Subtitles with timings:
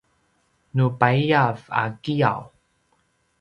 [0.75, 2.41] nu paiyav a kiyaw